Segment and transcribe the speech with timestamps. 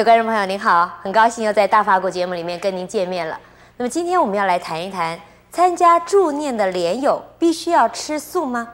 [0.00, 3.38] 各位观众朋友，您好，很高兴又在大法国节目里面跟您见面了。
[3.76, 5.20] 那么今天我们要来谈一谈，
[5.52, 8.66] 参加助念的莲友必须要吃素吗？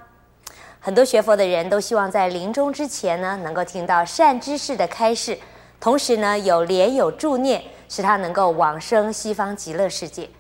[0.78, 5.36] 很多学佛的人都希望在临终之前呢，能够听到善知识的开示，
[5.80, 10.30] 同时呢，有莲友助念，使他能够往生西方极乐世界。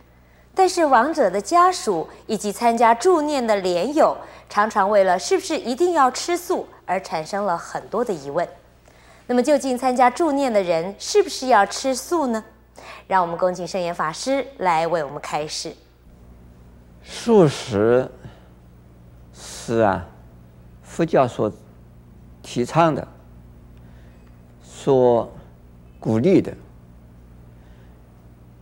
[0.54, 4.16] 但是亡者的家属以及参加助念的莲友，
[4.48, 8.46] 常常为了是不是一定要吃素而产生了很多的疑问。
[9.26, 12.44] 那么究竟参加助念的人是不是要吃素呢？
[13.08, 15.74] 让我们恭请圣严法师来为我们开示。
[17.02, 18.08] 素食
[19.32, 20.06] 是啊，
[20.82, 21.52] 佛教所
[22.42, 23.06] 提倡的，
[24.62, 25.32] 所
[25.98, 26.52] 鼓励的，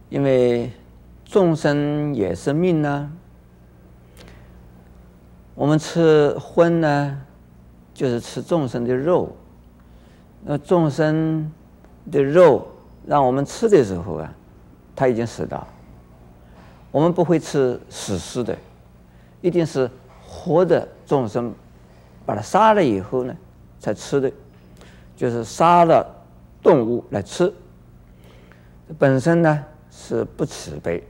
[0.09, 0.71] 因为
[1.25, 3.12] 众生也是命呢。
[5.55, 7.21] 我们吃荤呢，
[7.93, 9.37] 就是吃众生的肉。
[10.47, 11.50] 那众生
[12.12, 12.67] 的肉，
[13.06, 14.31] 让我们吃的时候啊，
[14.95, 15.67] 他已经死了。
[16.91, 18.56] 我们不会吃死尸的，
[19.41, 19.91] 一定是
[20.22, 21.53] 活的众生，
[22.27, 23.34] 把它杀了以后呢，
[23.81, 24.31] 才吃的，
[25.17, 26.06] 就是杀了
[26.62, 27.53] 动物来吃。
[28.98, 31.03] 本身呢是不慈悲，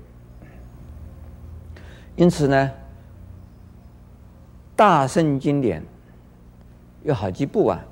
[2.15, 2.71] 因此呢，
[4.77, 5.83] 大乘经典
[7.03, 7.85] 有好几部啊。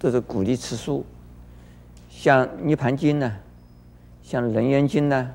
[0.00, 1.04] 都是鼓励吃素，
[2.08, 3.36] 像《涅槃经》呢，
[4.22, 5.30] 像《楞严经》呢，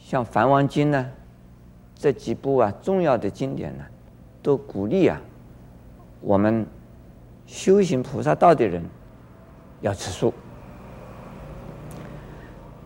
[0.00, 1.08] 像《梵王经》呢，
[1.94, 3.84] 这几部啊重要的经典呢，
[4.42, 5.20] 都鼓励啊
[6.20, 6.66] 我们
[7.46, 8.82] 修行菩萨道的人
[9.80, 10.34] 要吃素。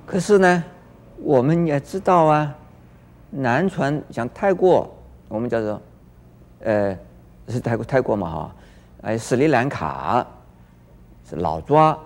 [0.05, 0.63] 可是呢，
[1.23, 2.55] 我们也知道啊，
[3.31, 4.95] 南传像泰国，
[5.27, 5.81] 我们叫做
[6.65, 6.95] 呃
[7.49, 8.55] 是泰国泰国嘛哈，
[9.01, 10.27] 哎斯里兰卡。
[11.37, 11.99] 老抓，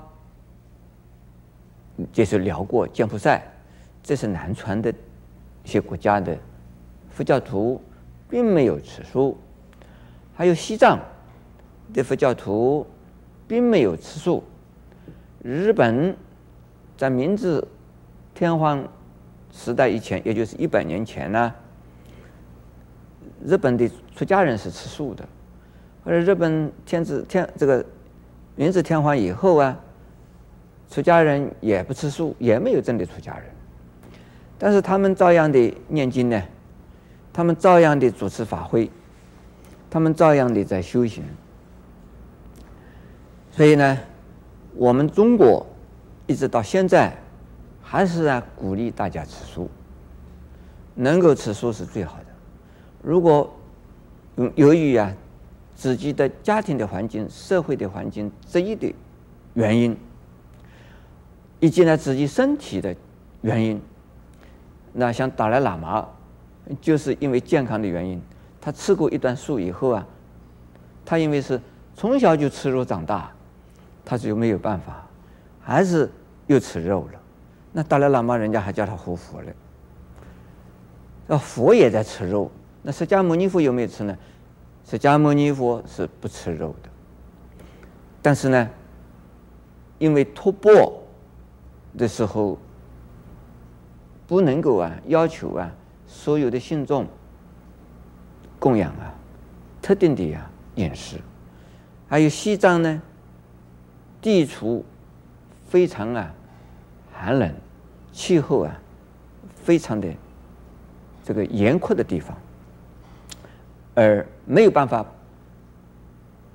[2.13, 3.43] 就是寮国、柬埔寨，
[4.03, 6.37] 这是南传的一些国家的
[7.11, 7.81] 佛教徒，
[8.29, 9.37] 并没有吃素；
[10.35, 10.99] 还有西藏
[11.93, 12.87] 的佛教徒，
[13.49, 14.45] 并没有吃素。
[15.43, 16.17] 日本
[16.97, 17.67] 在明治
[18.35, 18.87] 天皇
[19.51, 21.55] 时代以前，也就是一百年前呢，
[23.45, 25.29] 日本的出家人是吃素的，
[26.05, 27.85] 而日本天子天这个。
[28.57, 29.77] 明治天皇以后啊，
[30.89, 33.45] 出家人也不吃素，也没有真的出家人，
[34.57, 36.41] 但是他们照样的念经呢，
[37.33, 38.89] 他们照样的主持法会，
[39.91, 41.25] 他们照样的在修行。
[43.51, 43.99] 所以呢，
[44.77, 45.67] 我们中国
[46.29, 47.13] 一直到现在
[47.83, 49.69] 还是啊鼓励大家吃素，
[50.95, 52.27] 能够吃素是最好的。
[53.03, 53.53] 如果
[54.55, 55.13] 由于啊。
[55.75, 58.95] 自己的家庭的环境、社会的环境这一的
[59.55, 59.97] 原因，
[61.61, 62.95] 以及呢自己身体的
[63.43, 63.81] 原因，
[64.93, 66.09] 那像达赖喇嘛，
[66.81, 68.21] 就是因为健康的原因，
[68.61, 70.07] 他吃过一段素以后啊，
[71.05, 71.61] 他因为是
[71.95, 73.31] 从小就吃肉长大，
[74.05, 75.07] 他就没有办法，
[75.61, 76.11] 还是
[76.47, 77.21] 又吃肉了。
[77.73, 79.53] 那达赖喇嘛人家还叫他活佛了，
[81.27, 82.51] 那佛也在吃肉，
[82.83, 84.17] 那释迦牟尼佛有没有吃呢？
[84.85, 86.89] 释迦牟尼佛是不吃肉的，
[88.21, 88.71] 但是呢，
[89.99, 91.03] 因为托钵
[91.97, 92.59] 的时候
[94.27, 95.73] 不能够啊要求啊
[96.07, 97.07] 所有的信众
[98.59, 99.15] 供养啊
[99.81, 101.19] 特定的啊饮食，
[102.07, 103.03] 还有西藏呢
[104.21, 104.85] 地处
[105.67, 106.35] 非常啊
[107.11, 107.55] 寒冷，
[108.13, 108.79] 气候啊
[109.55, 110.09] 非常的
[111.25, 112.37] 这个严酷的地方。
[113.95, 115.07] 而没有办法，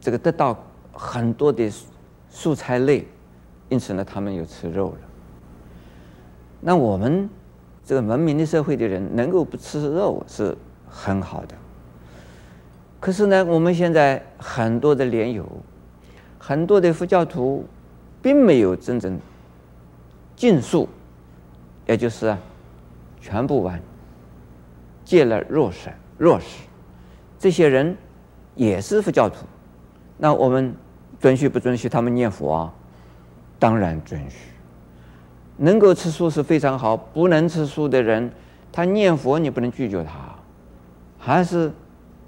[0.02, 0.58] 这个得到
[0.92, 1.72] 很多的
[2.31, 3.08] 蔬菜类，
[3.69, 4.98] 因此呢，他们又吃肉了。
[6.62, 7.30] 那我们
[7.86, 10.56] 这个文明的社会的人，能够不吃肉是
[10.88, 11.56] 很好的。
[13.00, 15.48] 可是呢，我们现在很多的莲友，
[16.38, 17.66] 很多的佛教徒，
[18.22, 19.18] 并没有真正
[20.36, 20.90] 尽素，
[21.88, 22.36] 也就是，
[23.22, 23.81] 全部完
[25.06, 26.69] 戒了肉食，肉食。
[27.39, 27.97] 这些人
[28.53, 29.45] 也是佛教徒，
[30.18, 30.75] 那我们
[31.19, 32.74] 准许不准许他们念佛啊？
[33.57, 34.51] 当然准许。
[35.57, 38.31] 能够吃素是非常好，不能吃素的人，
[38.71, 40.36] 他念佛你不能拒绝他，
[41.18, 41.71] 还是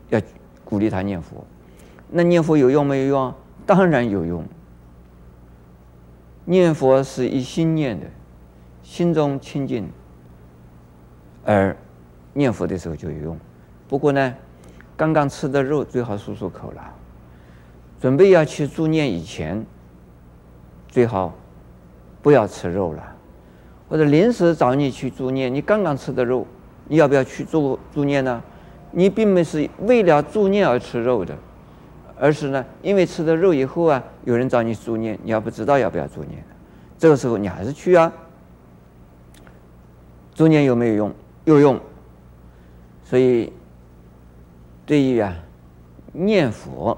[0.10, 0.22] 要
[0.66, 1.46] 鼓励他念佛。
[2.10, 3.34] 那念佛有用没有用？
[3.66, 4.44] 当然有用。
[6.44, 8.06] 念佛是一心念的，
[8.84, 9.90] 心中清净，
[11.46, 11.76] 而
[12.34, 13.40] 念佛的时候就有用。
[13.88, 14.36] 不过呢，
[15.02, 16.94] 刚刚吃的肉最好漱漱口了，
[18.00, 19.66] 准备要去助念以前，
[20.88, 21.34] 最好
[22.22, 23.16] 不要吃肉了，
[23.90, 26.46] 或者临时找你去助念，你刚刚吃的肉，
[26.88, 28.44] 你要不要去助助念呢？
[28.92, 31.36] 你并不是为了助念而吃肉的，
[32.16, 36.46] 而是呢，因为吃了肉以后啊，有人找你助念，你要不知道要不要助念，
[37.00, 38.14] 这个时候你还是去啊。
[40.36, 41.12] 助念有没有用？
[41.46, 41.80] 有用。
[43.04, 43.52] 所以，
[44.92, 45.34] 对于啊，
[46.12, 46.98] 念佛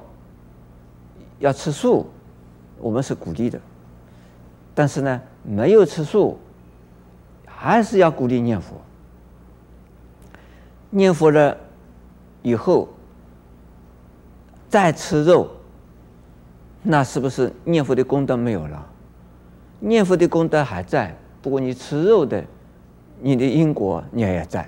[1.38, 2.07] 要吃素，
[2.80, 3.62] 我们是鼓励的。
[4.74, 6.40] 但是呢，没有吃素，
[7.45, 8.81] 还是要鼓励念佛。
[10.90, 11.56] 念佛了
[12.42, 12.90] 以后，
[14.68, 15.48] 再吃肉，
[16.81, 18.84] 那是不是念佛的功德没有了？
[19.80, 22.44] 念佛的功德还在，不过你吃肉的，
[23.22, 24.68] 你的因果你也在。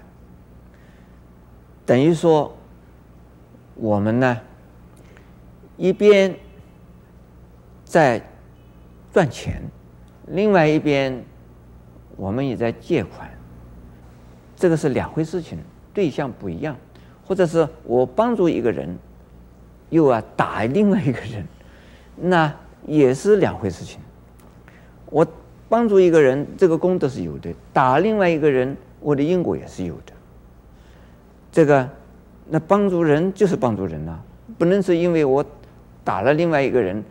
[1.88, 2.56] 等于说，
[3.76, 4.42] 我们呢，
[5.78, 6.34] 一边
[7.84, 8.22] 在
[9.14, 9.62] 赚钱。
[10.28, 11.24] 另外一边，
[12.16, 13.30] 我们也在借款，
[14.56, 15.60] 这个是两回事情，
[15.94, 16.76] 对象不一样。
[17.28, 18.98] 或者是我帮助一个人，
[19.90, 21.48] 又啊打另外一个人，
[22.16, 22.54] 那
[22.86, 24.00] 也是两回事情。
[25.10, 25.26] 我
[25.68, 30.14] 帮助一个人，这个功德是有的；打另外一个人，我的因果也是有的。
[31.52, 31.90] 这个，
[32.48, 34.20] 那帮助人就是帮助人呐、
[34.58, 35.44] 不能是因为我
[36.04, 37.04] 打了另外一个人。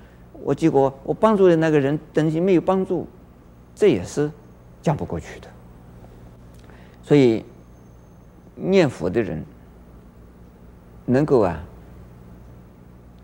[0.42, 3.06] 我结果我帮助的那个人等于没有帮助，
[3.74, 4.30] 这也是
[4.82, 5.48] 讲不过去的。
[7.02, 7.42] 所以
[8.54, 9.42] 念佛的人
[11.06, 11.62] 能够啊，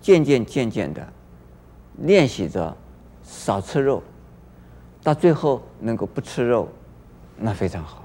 [0.00, 1.06] 渐渐渐渐的
[1.98, 2.74] 练习着
[3.22, 4.02] 少吃肉，
[5.02, 6.68] 到最后能够不吃肉，
[7.36, 8.04] 那非常好。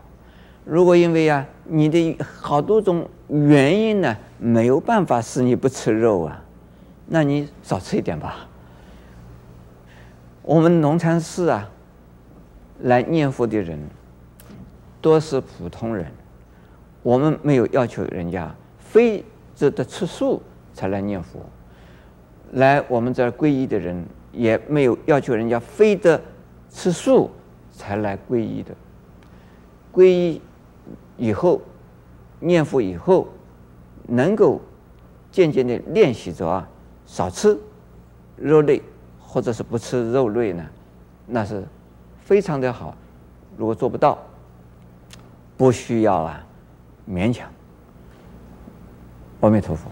[0.66, 6.44] 如果因为啊你的好多种原因呢，没有办法使你不吃肉啊，
[7.08, 8.48] 那你少吃一点吧。
[10.42, 11.70] 我们龙禅寺啊，
[12.82, 13.80] 来念佛的人
[15.02, 16.06] 都是普通人，
[17.02, 19.24] 我们没有要求人家非
[19.58, 20.42] 得得吃素
[20.74, 21.40] 才来念佛。
[22.52, 26.22] 来我们这儿皈依的人也没有要求人家非得
[26.70, 27.32] 吃素
[27.72, 28.72] 才来皈依的。
[29.92, 30.42] 皈依
[31.18, 31.60] 以后，
[32.46, 33.28] 念佛以后，
[34.08, 34.62] 能够
[35.32, 36.70] 渐渐的练习着啊，
[37.06, 37.58] 少吃
[38.38, 38.82] 肉类。
[39.28, 40.66] 或者是不吃肉类呢，
[41.28, 41.62] 那是
[42.22, 42.96] 非常的好。
[43.58, 44.18] 如果做不到，
[45.58, 46.42] 不需要啊
[47.06, 47.52] 勉强。
[49.42, 49.90] 阿弥陀佛。